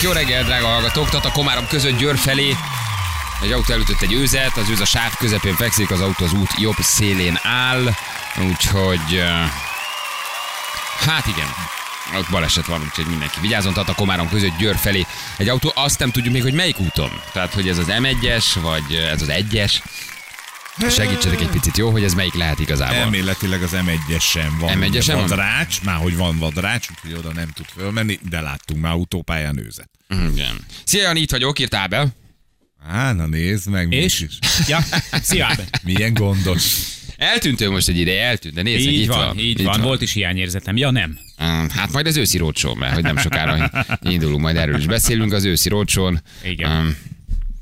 [0.00, 1.08] mindenkinek, jó reggel, drága hallgatók.
[1.08, 2.56] Tata Komárom között Győr felé
[3.42, 6.50] egy autó elütött egy őzet, az őz a sáv közepén fekszik, az autó az út
[6.56, 7.94] jobb szélén áll,
[8.48, 9.22] úgyhogy
[10.98, 11.48] hát igen,
[12.16, 15.06] ott baleset van, úgyhogy mindenki vigyázzon, Tata Komárom között Győr felé
[15.36, 17.20] egy autó, azt nem tudjuk még, hogy melyik úton.
[17.32, 19.72] Tehát, hogy ez az M1-es, vagy ez az 1-es.
[20.86, 22.96] Segítsetek egy picit, jó, hogy ez melyik lehet igazából.
[22.96, 24.78] Elméletileg az M1-es sem van.
[24.78, 25.26] M1-es sem van?
[25.26, 29.90] vadrács, már hogy van vadrács, úgyhogy oda nem tud fölmenni, de láttunk már autópályán őzet.
[30.08, 30.56] Igen.
[30.84, 32.06] Szia, Jani, itt vagyok, írtál be.
[32.88, 34.20] Á, na nézd meg, És?
[34.20, 34.38] is.
[34.66, 34.78] Ja,
[35.22, 35.50] szia
[35.84, 36.74] milyen gondos.
[37.16, 39.80] Eltűnt ő most egy ideje, eltűnt, de nézd, Így itt van, így van.
[39.80, 40.76] Volt is hiányérzetem.
[40.76, 41.18] Ja, nem.
[41.68, 43.70] Hát majd az őszi rócsón, mert hogy nem sokára
[44.02, 46.22] indulunk, majd erről is beszélünk az őszi rócsón.
[46.42, 46.70] Igen.
[46.70, 46.96] Um,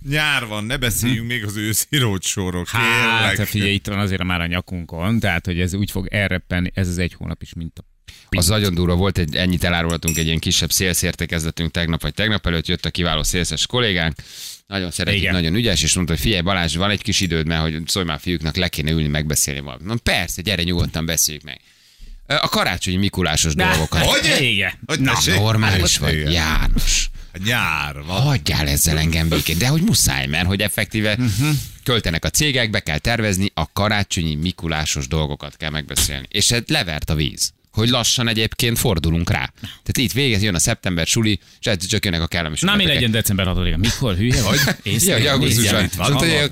[0.08, 3.48] Nyár van, ne beszéljünk még az őszi rócsóról, Hát, kérlek.
[3.48, 6.98] figyelj, itt van azért már a nyakunkon, tehát, hogy ez úgy fog elreppen, ez az
[6.98, 7.82] egy hónap is, mint a
[8.28, 12.66] az nagyon durva volt, egy, ennyit elárulhatunk egy ilyen kisebb szélszértekezletünk tegnap vagy tegnap előtt,
[12.66, 14.14] jött a kiváló szélszes kollégánk,
[14.66, 15.32] nagyon szeretik, Igen.
[15.32, 18.20] nagyon ügyes, és mondta, hogy figyelj Balázs, van egy kis időd, mert hogy szólj már
[18.20, 19.86] fiúknak, le kéne ülni, megbeszélni valamit.
[19.86, 21.60] Mondom, persze, gyere nyugodtan beszéljük meg.
[22.26, 24.02] A karácsonyi Mikulásos dolgokat.
[24.02, 24.36] Hogy?
[24.40, 24.72] Igen.
[24.86, 26.30] Hogy Na, normális vagy, Igen.
[26.32, 27.10] János.
[27.36, 28.20] A nyár van.
[28.20, 31.48] Hagyjál ezzel engem békén, de hogy muszáj, mert hogy effektíve uh-huh.
[31.82, 36.26] költenek a cégek, be kell tervezni, a karácsonyi Mikulásos dolgokat kell megbeszélni.
[36.30, 39.52] És ez levert a víz hogy lassan egyébként fordulunk rá.
[39.60, 42.86] Tehát itt végez, jön a szeptember suli, és egyszer csak jönnek a kellemes Na, mi
[42.86, 43.76] legyen december 6-a?
[43.76, 44.16] Mikor?
[44.16, 44.58] Hülye vagy?
[45.06, 45.90] Ja, hogy augusztusban.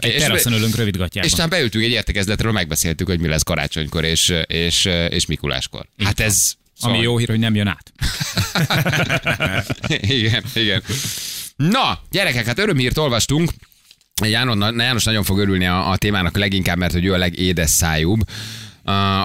[0.01, 1.31] Egy és- teraszon ülünk rövid És gatyában.
[1.31, 5.87] aztán beültünk egy értekezletről, megbeszéltük, hogy mi lesz karácsonykor és, és, és Mikuláskor.
[6.05, 6.55] Hát ez...
[6.81, 7.93] Ami jó hír, hogy nem jön át.
[10.03, 10.83] igen, igen.
[11.57, 13.51] Na, gyerekek, hát örömhírt olvastunk.
[14.23, 18.21] János, János nagyon fog örülni a, a témának leginkább, mert hogy ő a legédes szájúbb.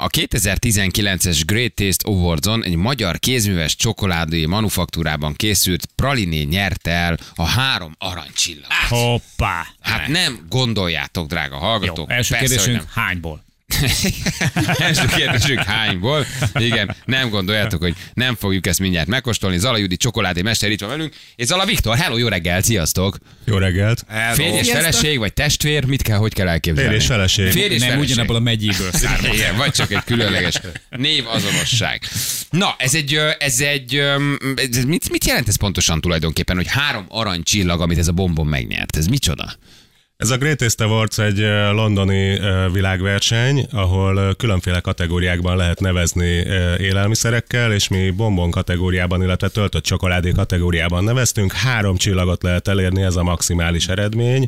[0.01, 7.43] A 2019-es Great Taste Awards-on egy magyar kézműves csokoládé manufaktúrában készült praliné nyerte el a
[7.43, 8.71] három aranycsillag.
[8.89, 9.67] Hoppá!
[9.81, 12.11] Hát nem gondoljátok, drága Jó, hallgatók.
[12.11, 12.85] első Persze, kérdésünk, nem.
[13.03, 13.43] hányból?
[14.77, 16.25] Első kérdésünk hányból?
[16.53, 19.57] Igen, nem gondoljátok, hogy nem fogjuk ezt mindjárt megkóstolni.
[19.57, 21.13] Zala Judi csokoládé mester itt van velünk.
[21.35, 23.17] És Zala Viktor, hello, jó reggel, sziasztok!
[23.45, 24.05] Jó reggelt!
[24.33, 26.89] Férj és feleség, vagy testvér, mit kell, hogy kell elképzelni?
[26.89, 27.51] Férj és feleség.
[27.51, 28.09] Férj és Nem feleség.
[28.09, 29.33] ugyanabból a megyéből származik.
[29.33, 30.59] Igen, vagy csak egy különleges
[30.89, 32.01] névazonosság.
[32.49, 33.95] Na, ez egy, ez egy,
[34.55, 38.97] ez mit, mit jelent ez pontosan tulajdonképpen, hogy három aranycsillag, amit ez a bombon megnyert?
[38.97, 39.53] Ez micsoda?
[40.19, 45.79] Ez a Great Taste Awards egy eh, londoni eh, világverseny, ahol eh, különféle kategóriákban lehet
[45.79, 46.25] nevezni
[46.79, 51.51] élelmiszerekkel, és mi bombon kategóriában, illetve töltött csokoládé kategóriában neveztünk.
[51.51, 54.47] Három csillagot lehet elérni, ez a maximális eredmény,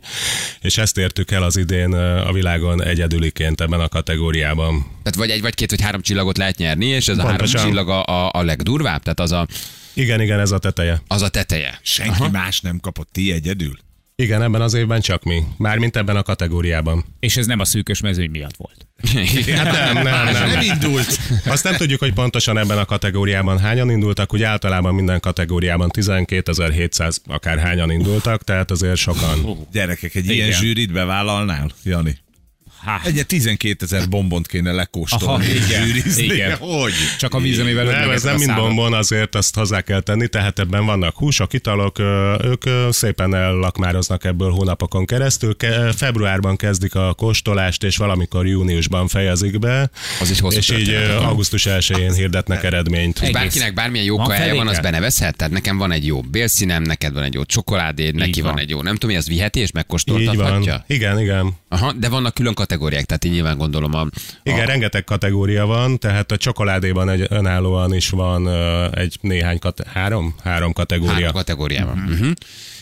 [0.61, 4.85] és ezt értük el az idén a világon egyedüliként ebben a kategóriában.
[5.03, 7.65] Tehát vagy egy, vagy két, vagy három csillagot lehet nyerni, és ez a három Pontosan.
[7.65, 9.47] csillag a, a, a legdurvább, tehát az a,
[9.93, 11.01] Igen, igen, ez a teteje.
[11.07, 11.79] az a teteje.
[11.81, 12.29] Senki Aha.
[12.29, 13.77] más nem kapott, ti egyedül?
[14.21, 15.43] Igen, ebben az évben csak mi.
[15.57, 17.05] Mármint ebben a kategóriában.
[17.19, 18.87] És ez nem a szűkös mezőny miatt volt.
[19.55, 20.49] Hát nem, nem, nem.
[20.49, 21.19] Nem indult.
[21.45, 27.17] Azt nem tudjuk, hogy pontosan ebben a kategóriában hányan indultak, ugye általában minden kategóriában 12.700
[27.25, 29.67] akár hányan indultak, tehát azért sokan.
[29.71, 30.35] Gyerekek, egy Igen.
[30.35, 32.17] ilyen zsűrit bevállalnál, Jani?
[32.85, 35.45] Hát, Egy 12 ezer bombont kéne lekóstolni.
[35.45, 36.23] Aha, igen, zsűrizni.
[36.23, 36.57] igen.
[36.57, 36.93] Hogy?
[37.19, 40.59] csak a víz, amivel Nem, ez nem mind bombon, azért azt hozzá kell tenni, tehát
[40.59, 41.99] ebben vannak húsok, italok,
[42.43, 45.55] ők szépen ellakmároznak ebből hónapokon keresztül.
[45.57, 49.89] Ke- Februárban kezdik a kóstolást, és valamikor júniusban fejezik be,
[50.21, 51.23] Az egy hosszú és így ö, történet.
[51.23, 53.19] augusztus 1-én hirdetnek eredményt.
[53.21, 54.81] És bárkinek bármilyen jó kajája van, az feléke?
[54.91, 55.35] benevezhet?
[55.35, 58.51] Tehát nekem van egy jó bélszínem, neked van egy jó csokoládéd, neki van.
[58.51, 58.61] van.
[58.61, 60.71] egy jó, nem tudom, mi az viheti és Így megkóstoltathatja?
[60.71, 60.83] van.
[60.87, 61.53] Igen, igen.
[61.69, 64.07] Aha, de vannak külön kategóriák, tehát én nyilván gondolom a...
[64.43, 68.49] Igen, a, rengeteg kategória van, tehát a csokoládéban egy önállóan is van
[68.93, 70.35] egy néhány, kate- három?
[70.43, 71.13] Három kategória.
[71.13, 72.03] Három kategóriában.
[72.09, 72.31] Uh-huh.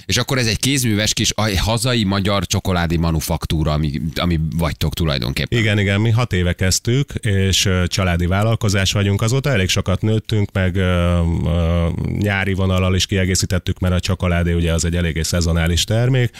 [0.05, 5.59] És akkor ez egy kézműves kis hazai magyar csokoládi manufaktúra, ami, ami vagytok tulajdonképpen.
[5.59, 9.21] Igen, igen, mi hat éve kezdtük, és családi vállalkozás vagyunk.
[9.21, 11.87] Azóta elég sokat nőttünk, meg ö, ö,
[12.17, 16.31] nyári vonallal is kiegészítettük, mert a csokoládé ugye az egy eléggé szezonális termék,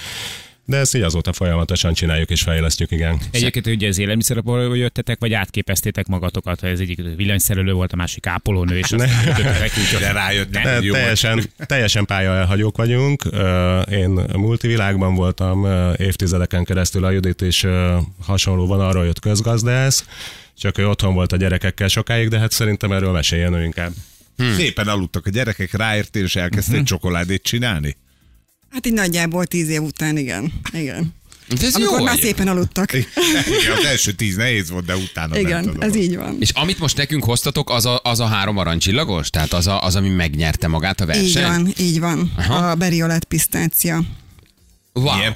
[0.70, 3.20] de ezt így azóta folyamatosan csináljuk és fejlesztjük, igen.
[3.32, 8.26] Egyébként ugye az élelmiszerekből jöttetek, vagy átképeztétek magatokat, ha ez egyik villanyszerelő volt, a másik
[8.26, 10.94] ápolónő, és azt jöttetek úgy, De rájöttem, Te, hogy jó.
[10.94, 13.24] teljesen, teljesen pályaelhagyók vagyunk.
[13.32, 15.66] Ö, Én multivilágban voltam
[15.98, 20.06] évtizedeken keresztül, a Judit is ö, hasonló van, arról jött közgazdász,
[20.58, 23.92] csak ő otthon volt a gyerekekkel sokáig, de hát szerintem erről meséljen ő inkább.
[24.58, 27.98] Szépen aludtak a gyerekek, ráértél, és elkezdtél csokoládét csinálni?
[28.72, 30.54] Hát így nagyjából tíz év után, igen.
[30.74, 31.14] igen.
[31.60, 32.38] De ez amikor jó már egyébként.
[32.38, 32.94] szépen aludtak.
[32.94, 35.84] Igen, az első tíz nehéz volt, de utána ment Igen, dolog.
[35.84, 36.38] ez így van.
[36.40, 39.30] És amit most nekünk hoztatok, az a, az a három aranycsillagos?
[39.30, 41.48] Tehát az, a, az, ami megnyerte magát a Így versenyt?
[41.48, 42.32] van, így van.
[42.38, 42.70] Aha.
[42.70, 44.02] A Beriolet pisztácia.
[44.94, 45.16] Wow.
[45.16, 45.36] Milyen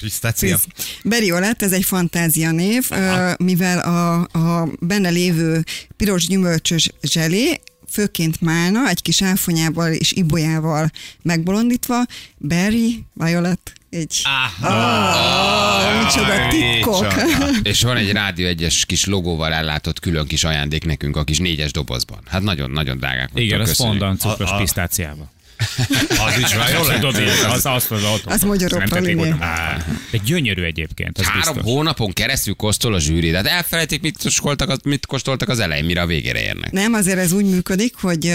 [0.00, 0.58] pisztácia?
[1.02, 5.64] Beriolet, ez egy fantázia név, ö, mivel a, a benne lévő
[5.96, 10.90] piros gyümölcsös zselé főként málna, egy kis áfonyával és ibolyával
[11.22, 12.02] megbolondítva,
[12.36, 14.22] berry, violet, egy...
[14.60, 17.14] Ah, micsoda titkok.
[17.62, 21.72] És van egy Rádió egyes kis logóval ellátott külön kis ajándék nekünk a kis négyes
[21.72, 22.18] dobozban.
[22.26, 23.98] Hát nagyon-nagyon drágák vagytok, Igen, köszönjük.
[23.98, 25.30] fondant cukros A- a- pisztáciába.
[26.26, 27.44] Az is már jól Tudod, lehet.
[27.52, 28.24] az, azt az ott.
[28.24, 29.32] Az magyarok nem tették praliné.
[29.34, 29.44] oda.
[29.44, 31.72] Á, De gyönyörű egyébként, az Három biztos.
[31.72, 36.00] hónapon keresztül kóstol a zsűri, tehát elfelejtik, mit kóstoltak, az, mit kóstoltak az elején, mire
[36.00, 36.70] a végére érnek.
[36.72, 38.34] Nem, azért ez úgy működik, hogy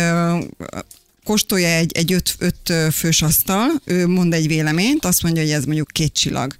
[1.23, 5.63] kóstolja egy, egy öt, öt fős asztal, ő mond egy véleményt, azt mondja, hogy ez
[5.65, 6.55] mondjuk két csillag.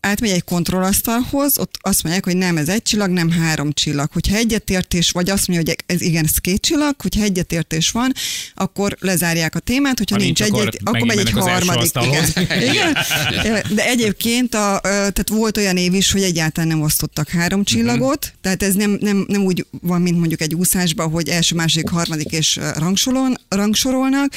[0.00, 4.12] Átmegy egy kontrollasztalhoz, ott azt mondják, hogy nem, ez egy csillag, nem három csillag.
[4.12, 8.12] Hogyha egyetértés, vagy azt mondja, hogy ez igen, ez két csillag, hogyha egyetértés van,
[8.54, 11.90] akkor lezárják a témát, hogyha Ha nincs, nincs, egy, akkor akkor megy egy harmadik.
[12.04, 12.96] Igen.
[13.30, 13.64] igen.
[13.74, 18.62] De egyébként a, tehát volt olyan év is, hogy egyáltalán nem osztottak három csillagot, tehát
[18.62, 22.58] ez nem, nem, nem úgy van, mint mondjuk egy úszásban, hogy első, második, harmadik és
[22.76, 24.32] rangsolon, rangsorolnak.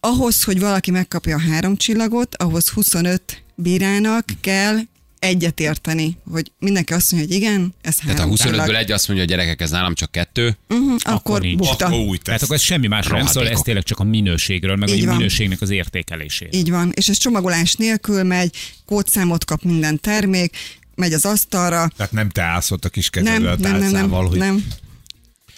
[0.00, 4.76] Ahhoz, hogy valaki megkapja a három csillagot, ahhoz 25 bírának kell
[5.18, 8.74] egyetérteni, hogy mindenki azt mondja, hogy igen, ez Tehát a három 25-ből csillag.
[8.74, 10.56] egy azt mondja, hogy gyerekek, ez nálam csak kettő.
[10.68, 11.58] Uh-huh, akkor, Akkor nincs.
[11.58, 11.86] bukta.
[11.86, 14.88] Akkor új Tehát akkor ez semmi másról nem szól, ez tényleg csak a minőségről, meg
[14.88, 15.16] Így a van.
[15.16, 16.54] minőségnek az értékeléséről.
[16.60, 18.56] Így van, és ez csomagolás nélkül megy,
[18.86, 20.56] kódszámot kap minden termék,
[20.94, 21.90] megy az asztalra.
[21.96, 24.38] Tehát nem te állsz ott a kis Nem, kezedbe a nem, nem, nem, tálcával, hogy
[24.38, 24.64] nem.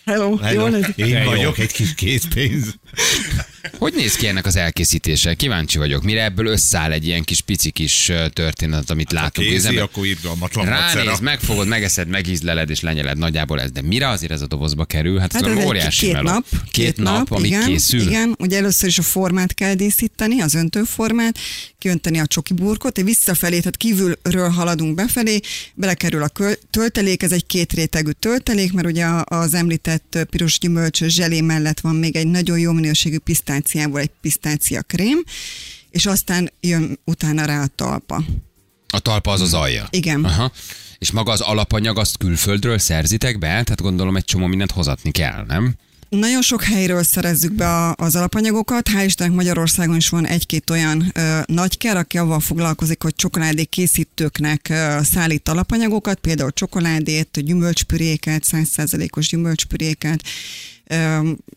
[0.04, 1.24] Hello, Hello, jól Én jó.
[1.30, 2.74] vagyok egy kis készpénz.
[3.78, 5.34] Hogy néz ki ennek az elkészítése?
[5.34, 6.02] Kíváncsi vagyok.
[6.02, 9.46] Mire ebből összeáll egy ilyen kis pici kis történet, amit látunk.
[9.46, 13.70] Kézi, Üzembe- akkor irgalmatlan Ránéz, megfogod, megeszed, megízleled és lenyeled nagyjából ez.
[13.70, 15.18] De mire azért ez a dobozba kerül?
[15.18, 16.28] Hát, Hát ez ez óriási két meló.
[16.30, 18.00] nap, Két, nap, amíg igen, készül.
[18.00, 21.38] Igen, ugye először is a formát kell díszíteni, az öntőformát,
[21.78, 25.40] kiönteni a csoki burkot, és visszafelé, tehát kívülről haladunk befelé,
[25.74, 26.30] belekerül a
[26.70, 31.80] töltelék, ez egy két rétegű töltelék, mert ugye a- az említett piros gyümölcsös zselé mellett
[31.80, 35.22] van még egy nagyon jó minőségű pisztáciából egy pisztácia krém,
[35.90, 38.24] és aztán jön utána rá a talpa.
[38.88, 39.86] A talpa az az alja.
[39.90, 40.24] Igen.
[40.24, 40.52] Aha.
[40.98, 43.46] És maga az alapanyag azt külföldről szerzitek be?
[43.46, 45.74] Tehát gondolom egy csomó mindent hozatni kell, nem?
[46.08, 48.88] Nagyon sok helyről szerezzük be az alapanyagokat.
[48.88, 54.68] Hál' Istennek Magyarországon is van egy-két olyan ö, nagyker, aki avval foglalkozik, hogy csokoládé készítőknek
[54.70, 60.22] ö, szállít alapanyagokat, például csokoládét, gyümölcspüréket, 100%-os gyümölcspüréket,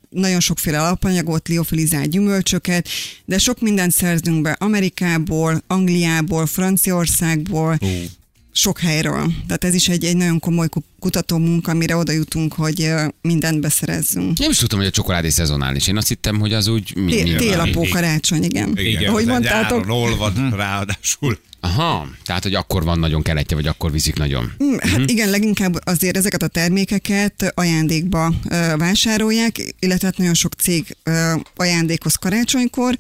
[0.09, 2.87] nagyon sokféle alapanyagot, liofilizált gyümölcsöket,
[3.25, 7.77] de sok mindent szerzünk be Amerikából, Angliából, Franciaországból,
[8.53, 9.31] sok helyről.
[9.48, 13.59] Tehát ez is egy, egy nagyon komoly ku- kutató munka, amire oda jutunk, hogy mindent
[13.62, 14.38] beszerezzünk.
[14.39, 15.88] Nem is tudtam, hogy a csokoládé szezonális.
[15.88, 16.95] Én azt hittem, hogy az úgy...
[16.95, 18.77] mi- Té- mi- Télapó karácsony, igen.
[18.77, 19.80] Igen, Ahogy mondtátok.
[19.88, 21.39] nyáron olvad ráadásul.
[21.63, 24.51] Aha, tehát, hogy akkor van nagyon keletje, vagy akkor viszik nagyon.
[24.63, 30.53] Mm, Hát igen, leginkább azért ezeket a termékeket ajándékba ö, vásárolják, illetve hát nagyon sok
[30.53, 32.98] cég ö, ajándékoz karácsonykor,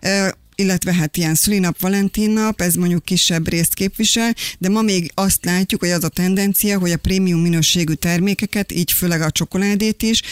[0.00, 5.10] ö, illetve hát ilyen szülinap, Valentin nap, ez mondjuk kisebb részt képvisel, de ma még
[5.14, 10.02] azt látjuk, hogy az a tendencia, hogy a prémium minőségű termékeket, így főleg a csokoládét
[10.02, 10.22] is,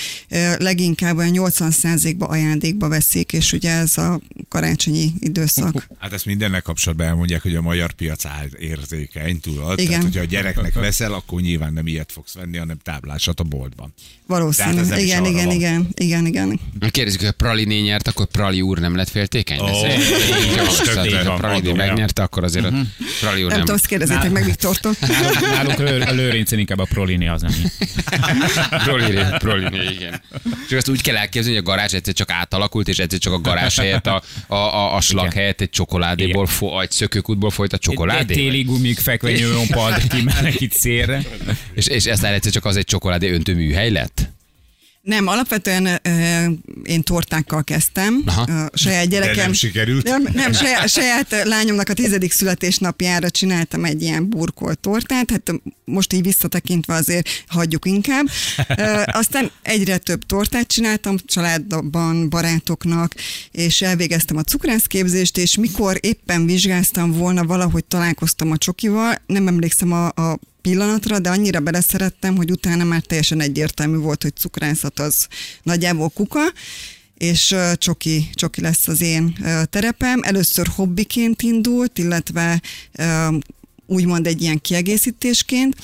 [0.59, 5.87] leginkább olyan 80%-ba ajándékba veszik, és ugye ez a karácsonyi időszak.
[5.99, 9.79] Hát ezt mindennek kapcsolatban elmondják, hogy a magyar piac áll érzékeny, tudod?
[9.79, 9.91] Igen.
[9.91, 13.95] Tehát, hogyha a gyereknek veszel, akkor nyilván nem ilyet fogsz venni, hanem táblásat a boltban.
[14.27, 14.71] Valószínű.
[14.71, 15.55] Tehát ez nem is Igen, igen, van.
[15.55, 16.61] igen, igen, igen.
[16.91, 19.59] Kérdezik, hogy a Praliné nyert, akkor Prali úr nem lett féltékeny?
[19.61, 19.67] Ó,
[21.27, 22.73] Ha adom, megnyerte, akkor azért a
[23.21, 23.59] Prali úr Nem nem.
[23.59, 24.93] tudom, azt kérdezzétek meg Viktortól.
[25.01, 27.55] Nálunk, nálunk lő, a lőrincen inkább a prolini az, ami.
[28.85, 30.23] Proliné, Proliné, igen.
[30.69, 33.41] Csak azt úgy kell elképzelni, hogy a garázs egyszer csak átalakult, és egyszer csak a
[33.41, 35.37] garázs helyett a, a, a, a slag Igen.
[35.37, 38.35] helyett egy csokoládéból, fo, egy szökőkútból folyt a Egy csokoládé.
[38.35, 41.23] téli gumik fekvenyőn pad kimennek itt szélre.
[41.75, 44.32] És, és eztán egyszer csak az egy csokoládé öntő műhely lett?
[45.03, 46.45] Nem, alapvetően ö,
[46.83, 48.23] én tortákkal kezdtem.
[48.27, 48.47] Aha.
[48.49, 49.37] Ö, saját gyerekem.
[49.37, 50.05] nem sikerült?
[50.05, 55.53] Nem, nem saját, saját lányomnak a tizedik születésnapjára csináltam egy ilyen burkolt tortát, hát
[55.85, 58.27] most így visszatekintve azért hagyjuk inkább.
[58.77, 63.15] Ö, aztán egyre több tortát csináltam családban, barátoknak,
[63.51, 69.93] és elvégeztem a cukrászképzést, és mikor éppen vizsgáztam volna, valahogy találkoztam a csokival, nem emlékszem
[69.93, 75.27] a, a pillanatra, de annyira beleszerettem, hogy utána már teljesen egyértelmű volt, hogy cukrászat az
[75.63, 76.53] nagyjából kuka,
[77.19, 79.39] és csoki, csoki lesz az én
[79.71, 80.21] terepem.
[80.23, 82.63] Először hobbiként indult, illetve
[83.87, 85.77] úgymond egy ilyen kiegészítésként.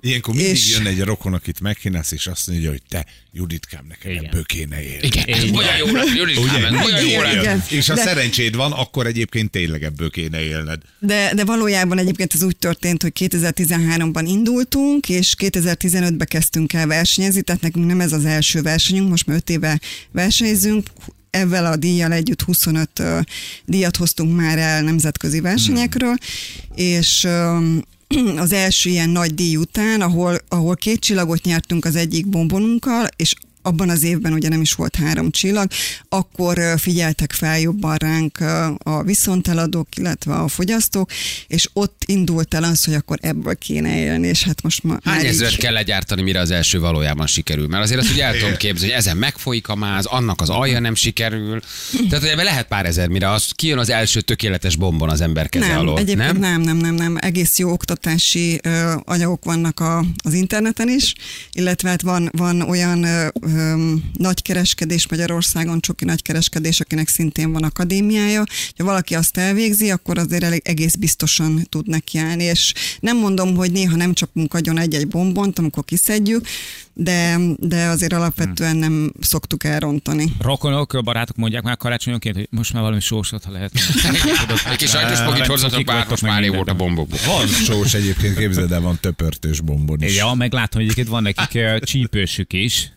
[0.00, 4.10] Ilyenkor mindig és- jön egy rokon, akit megkínálsz, és azt mondja, hogy te, Juditkám, neked
[4.10, 4.24] Igen.
[4.24, 5.06] ebből kéne élni.
[5.06, 6.36] Igen, ez olyan jó lett,
[6.84, 7.42] olyan jó Igen, lett.
[7.42, 7.64] igen.
[7.68, 10.80] És ha De- szerencséd van, akkor egyébként tényleg ebből kéne élned.
[10.98, 17.42] De, de valójában egyébként ez úgy történt, hogy 2013-ban indultunk, és 2015-ben kezdtünk el versenyezni,
[17.42, 19.80] tehát nekünk nem ez az első versenyünk, most már 5 éve
[20.12, 20.86] versenyzünk,
[21.30, 23.20] ezzel a díjjal együtt 25 ö,
[23.64, 26.14] díjat hoztunk már el nemzetközi versenyekről,
[26.74, 27.58] és ö,
[28.36, 33.34] az első ilyen nagy díj után, ahol, ahol két csillagot nyertünk az egyik bombonunkkal, és
[33.62, 35.70] abban az évben ugye nem is volt három csillag,
[36.08, 38.38] akkor figyeltek fel jobban ránk
[38.78, 41.10] a viszonteladók, illetve a fogyasztók,
[41.46, 45.16] és ott indult el az, hogy akkor ebből kéne élni, és hát most ma, Hány
[45.16, 47.66] már ezret így- kell legyártani, mire az első valójában sikerül?
[47.66, 50.80] Mert azért azt ugye el tudom képzelni, hogy ezen megfolyik a máz, annak az alja
[50.80, 51.60] nem sikerül.
[52.08, 55.66] Tehát ugye lehet pár ezer, mire az kijön az első tökéletes bombon az ember keze
[55.66, 55.98] nem, alól.
[55.98, 56.60] egyébként nem?
[56.60, 56.60] nem?
[56.60, 61.14] nem, nem, nem, Egész jó oktatási ö, anyagok vannak a, az interneten is,
[61.52, 63.26] illetve hát van, van olyan ö,
[64.12, 68.44] nagykereskedés Magyarországon, csoki nagykereskedés, akinek szintén van akadémiája.
[68.76, 73.72] Ha valaki azt elvégzi, akkor azért elég, egész biztosan tud nekiállni, és nem mondom, hogy
[73.72, 76.46] néha nem csapunk agyon egy-egy bombont, amikor kiszedjük,
[76.94, 80.32] de, de azért alapvetően nem szoktuk elrontani.
[80.40, 83.72] Rokonok, barátok mondják már karácsonyonként, hogy most már valami sósot, ha lehet.
[84.70, 87.18] Egy kis sajtos pokit hozzatok bár, most már volt a bombokból.
[87.26, 90.16] Van sós egyébként, képzeld el, van töpörtős bombon is.
[90.16, 92.92] Ja, meg látom, hogy egyébként van nekik csípősük is.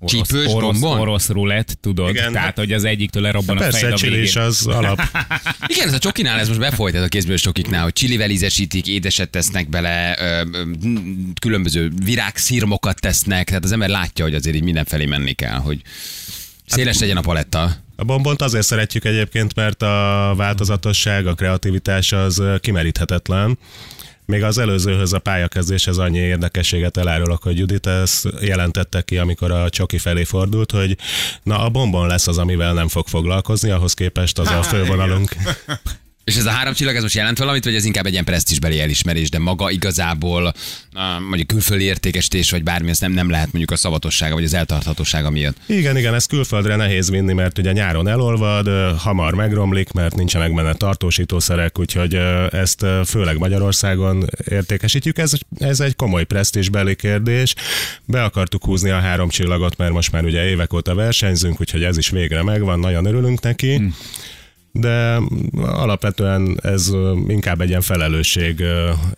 [0.00, 1.00] Orosz, Csípős orosz, bombon?
[1.00, 2.08] orosz rulett, tudod?
[2.10, 2.32] Igen.
[2.32, 4.42] Tehát, hogy az egyiktől lerobban a Persze, fejed a végén.
[4.42, 5.00] az alap.
[5.74, 9.30] Igen, ez a csokinál, ez most befolyt ez a kézből csokiknál, hogy csilivel ízesítik, édeset
[9.30, 10.62] tesznek bele, ö, ö,
[11.40, 15.82] különböző virágszirmokat tesznek, tehát az ember látja, hogy azért így mindenfelé menni kell, hogy
[16.66, 17.76] széles legyen a paletta.
[17.96, 23.58] A bombont azért szeretjük egyébként, mert a változatosság, a kreativitás az kimeríthetetlen.
[24.32, 29.68] Még az előzőhöz a pályakezdéshez annyi érdekességet elárulok, hogy Judit ezt jelentette ki, amikor a
[29.68, 30.96] Csoki felé fordult, hogy
[31.42, 35.36] na a bombon lesz az, amivel nem fog foglalkozni, ahhoz képest az a fővonalunk.
[36.28, 38.80] És ez a három csillag, ez most jelent valamit, vagy ez inkább egy ilyen presztisbeli
[38.80, 40.54] elismerés, de maga igazából
[41.28, 45.30] mondjuk külföldi értékesítés, vagy bármi, ez nem, nem lehet mondjuk a szavatossága, vagy az eltarthatósága
[45.30, 45.56] miatt.
[45.66, 50.74] Igen, igen, ez külföldre nehéz vinni, mert ugye nyáron elolvad, hamar megromlik, mert nincsenek benne
[50.74, 52.14] tartósítószerek, úgyhogy
[52.50, 55.18] ezt főleg Magyarországon értékesítjük.
[55.18, 57.54] Ez, ez egy komoly presztízsbeli kérdés.
[58.04, 61.96] Be akartuk húzni a három csillagot, mert most már ugye évek óta versenyzünk, úgyhogy ez
[61.96, 63.76] is végre megvan, nagyon örülünk neki.
[63.76, 63.94] Hmm
[64.78, 65.20] de
[65.62, 66.90] alapvetően ez
[67.28, 68.62] inkább egy ilyen felelősség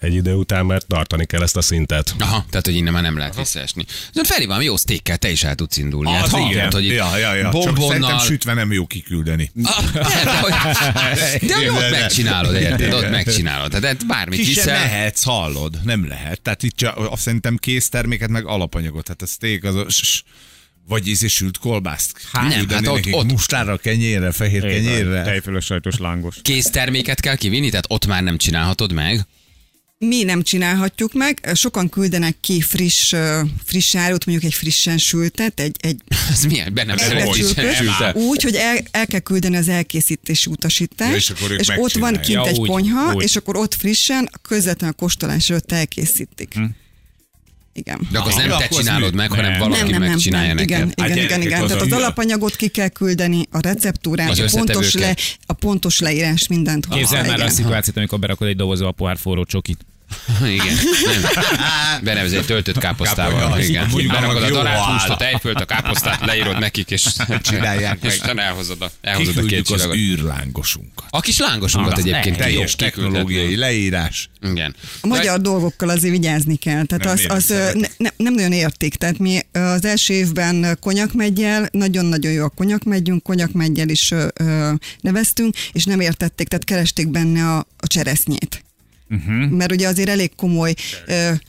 [0.00, 2.14] egy idő után, mert tartani kell ezt a szintet.
[2.18, 3.84] Aha, tehát hogy innen már nem lehet visszaesni.
[4.12, 6.10] Zön Feri, valami jó sztékkel te is el tudsz indulni.
[6.10, 6.70] Hát igen.
[6.70, 7.42] hogy ja, ja, ja.
[7.42, 8.18] Csak szerintem bombonnal...
[8.18, 9.50] sütve nem jó kiküldeni.
[9.62, 10.50] Ah, de, de, hogy,
[11.48, 12.92] de hogy ott De- de- megcsinálod, érted?
[12.92, 13.70] Ott megcsinálod.
[13.70, 14.78] Tehát bármit Ki hiszel.
[14.78, 15.78] mehetsz, hallod?
[15.84, 16.40] Nem lehet.
[16.40, 19.08] Tehát itt csak, azt szerintem készterméket, meg alapanyagot.
[19.08, 19.86] Hát a steak az a...
[20.88, 22.12] vagy ízé sült kolbászt.
[22.32, 25.22] Hát nem, hát ott- nekik ott- Mustárra, kenyérre, fehér kenyérre.
[25.22, 26.36] Tejfölös sajtos lángos.
[26.42, 29.26] Készterméket kell kivinni, tehát ott már nem csinálhatod meg.
[29.98, 33.14] Mi nem csinálhatjuk meg, sokan küldenek ki friss,
[33.64, 36.00] friss árut, mondjuk egy frissen sültet, egy, egy
[36.32, 36.74] Ez milyen?
[36.74, 38.14] Bennem elbecsültet, szeretnék.
[38.22, 42.12] úgy, hogy el, el kell küldeni az elkészítési utasítást, Ja, és akkor és ott van
[42.12, 43.22] kint Ja, egy úgy, ponyha, úgy.
[43.22, 46.54] és akkor ott frissen, közvetlenül a kóstolás előtt elkészítik.
[46.54, 46.64] Hm.
[47.80, 48.08] Igen.
[48.12, 49.16] De akkor nem te csinálod mi?
[49.16, 49.58] meg, hanem Nem.
[49.58, 50.56] valaki nem, nem, nem, megcsinálja nem.
[50.56, 50.76] neked.
[50.76, 51.62] Igen, Hát igen, igen, igen.
[51.62, 55.98] az Tehát a az alapanyagot ki kell küldeni, a receptúrát, a pontos, le, a pontos
[55.98, 56.86] leírás, mindent.
[56.88, 57.48] Képzeld már igen.
[57.48, 59.78] a szituációt, amikor berakod egy dobozba a pohár forró csokit.
[60.54, 60.66] Igen.
[61.04, 61.30] Nem.
[62.02, 63.40] Benevez egy töltött káposztával.
[63.40, 64.08] Káposzta, Igen.
[64.08, 64.92] Berakod a áll.
[64.92, 67.06] hústot, egyfölt a káposztát, leírod nekik, és
[67.42, 68.18] Csinálják és meg.
[68.22, 71.06] utána elhozod a, elhozod a két az űrlángosunkat.
[71.10, 72.44] A kis lángosunkat egyébként ne.
[72.44, 74.30] Teljes technológiai leírás.
[74.42, 74.74] Igen.
[75.00, 76.84] A magyar dolgokkal azért vigyázni kell.
[76.84, 77.80] Tehát Nem, az, az szereted?
[77.80, 78.94] ne, ne, nem nagyon érték.
[78.94, 85.84] Tehát mi az első évben konyakmeggyel, nagyon-nagyon jó a konyakmeggyünk, konyakmeggyel is ö, neveztünk, és
[85.84, 88.64] nem értették, tehát keresték benne a, a cseresznyét.
[89.10, 89.50] Uh-huh.
[89.50, 90.74] Mert ugye azért elég komoly
[91.06, 91.40] e,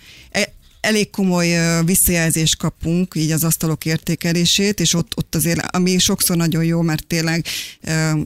[0.81, 6.63] elég komoly visszajelzést kapunk, így az asztalok értékelését, és ott, ott azért, ami sokszor nagyon
[6.63, 7.45] jó, mert tényleg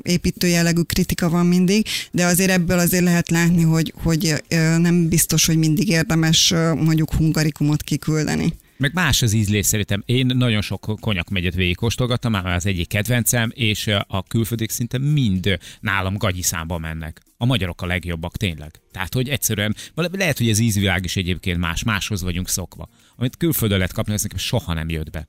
[0.01, 4.43] építő jellegű kritika van mindig, de azért ebből azért lehet látni, hogy, hogy
[4.77, 8.53] nem biztos, hogy mindig érdemes mondjuk hungarikumot kiküldeni.
[8.77, 10.03] Meg más az ízlés szerintem.
[10.05, 15.57] Én nagyon sok konyak megyet végigkóstolgattam, már az egyik kedvencem, és a külföldiek szinte mind
[15.79, 17.21] nálam gagyi számba mennek.
[17.37, 18.81] A magyarok a legjobbak, tényleg.
[18.91, 22.89] Tehát, hogy egyszerűen, lehet, hogy az ízvilág is egyébként más, máshoz vagyunk szokva.
[23.15, 25.27] Amit külföldön lehet kapni, az nekem soha nem jött be.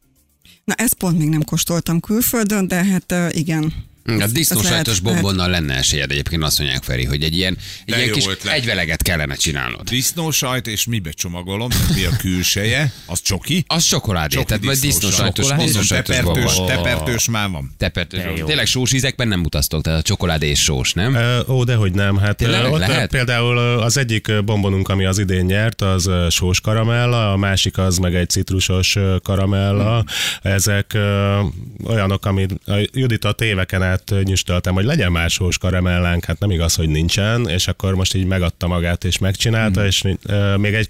[0.65, 3.73] Na ezt pont még nem kóstoltam külföldön, de hát igen.
[4.07, 7.57] A disznó Az lehet- sajtos bombonnal lenne esélyed egyébként azt mondják Feri, hogy egy ilyen,
[7.87, 8.55] egy De ilyen kis ötlet.
[8.55, 9.89] egyveleget kellene csinálnod.
[9.89, 11.69] Disznósajt, és mibe csomagolom?
[11.95, 12.93] Mi a külseje?
[13.07, 13.65] Az csoki?
[13.67, 15.65] Az csokoládé, Csoki tehát majd disznó sajtos, Csokoládé.
[15.67, 17.75] disznó sajtos Tepertős, tepertős már van.
[17.79, 18.21] Tepertős.
[18.47, 21.17] Tényleg sós ízekben nem utaztok, tehát a csokoládé és sós, nem?
[21.49, 22.17] Ó, dehogy nem.
[22.17, 27.79] Hát ott például az egyik bombonunk, ami az idén nyert, az sós karamella, a másik
[27.79, 30.05] az meg egy citrusos karamella.
[30.43, 31.41] Ezek ö,
[31.87, 36.51] olyanok, amit a Judita téveken át ö, nyüstöltem, hogy legyen már sós karamellánk, hát nem
[36.51, 40.89] igaz, hogy nincsen, és akkor most így megadta magát és megcsinálta, és ö, még egy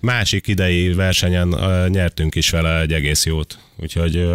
[0.00, 1.48] másik idei versenyen
[1.88, 3.58] nyertünk is vele egy egész jót.
[3.76, 4.28] Úgyhogy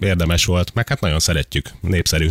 [0.00, 2.28] érdemes volt, meg hát nagyon szeretjük, népszerű.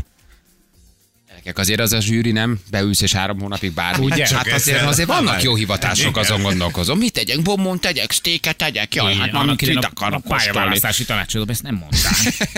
[1.47, 4.05] Gyerekek, azért az a zsűri nem beülsz és három hónapig bármi.
[4.05, 4.27] Ugye?
[4.35, 5.55] Hát azért, azért vannak jó Igen.
[5.55, 6.97] hivatások, azon gondolkozom.
[6.97, 7.41] Mit tegyek?
[7.41, 8.95] Bombon tegyek, sztéket tegyek?
[8.95, 10.51] Jaj, hát annak mit a, a akarok kóstolni?
[10.51, 12.49] pályaválasztási tanácsadóban ezt nem mondták.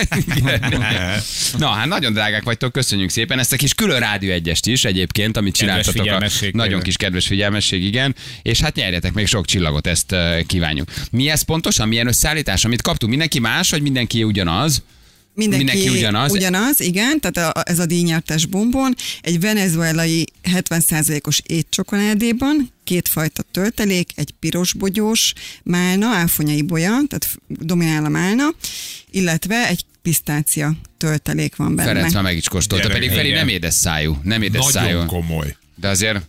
[1.58, 3.38] Na, hát nagyon drágák vagytok, köszönjük szépen.
[3.38, 6.06] Ezt a kis külön Rádió egyest is egyébként, amit csináltatok.
[6.06, 8.14] A nagyon kis kedves figyelmesség, igen.
[8.42, 10.88] És hát nyerjetek még sok csillagot, ezt eh, kívánjuk.
[11.10, 11.88] Mi ez pontosan?
[11.88, 13.10] Milyen összeállítás, amit kaptunk?
[13.10, 14.82] Mindenki más, vagy mindenki ugyanaz?
[15.34, 16.32] Mindenki, Mindenki ugyanaz?
[16.32, 24.34] Ugyanaz, igen, tehát a, ez a díjnyertes bombon egy venezuelai 70%-os étcsokoládéban, kétfajta töltelék, egy
[24.38, 25.32] piros bogyós
[25.62, 28.54] málna, áfonyai bolya, tehát dominál a málna,
[29.10, 31.88] illetve egy pisztácia töltelék van benne.
[31.88, 33.38] Ferenc már meg is kóstolta, Gyerek, pedig Feri igen.
[33.38, 34.18] nem édes szájú.
[34.22, 35.06] Nem édes Nagyon szájú.
[35.06, 35.56] komoly.
[35.74, 36.20] De azért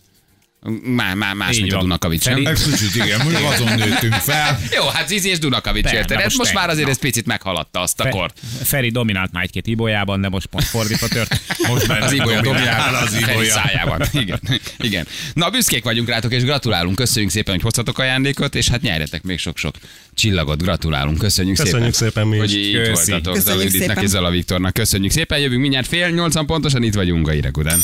[0.84, 1.84] má, má, más, Így mint a van.
[1.84, 2.46] Dunakavics, nem?
[2.46, 4.60] Egy kicsit igen, mondjuk azon nőttünk fel.
[4.76, 6.18] Jó, hát Zizi és Dunakavics érted?
[6.18, 6.92] Ez most most már azért na.
[6.92, 8.40] ez picit meghaladta azt a Fe- kort.
[8.64, 11.42] Feri dominált már egy-két ibolyában, de most pont fordítva tört.
[11.68, 13.52] Most már Az Ibolya dominál az Ibolya.
[13.54, 14.02] szájában.
[14.12, 14.40] Igen.
[14.78, 15.08] Igen.
[15.34, 16.96] Na, büszkék vagyunk rátok, és gratulálunk.
[16.96, 19.76] Köszönjük szépen, hogy hoztatok ajándékot, és hát nyerjetek még sok-sok
[20.14, 20.62] csillagot.
[20.62, 21.18] Gratulálunk.
[21.18, 23.12] Köszönjük, Köszönjük szépen mi hogy így Köszi.
[23.12, 23.70] voltatok.
[23.70, 23.98] Szépen.
[24.04, 24.74] és Zala Viktornak.
[24.74, 25.40] Köszönjük szépen.
[25.40, 27.80] Jövünk mindjárt fél nyolcan pontosan, itt vagyunk a hírek után.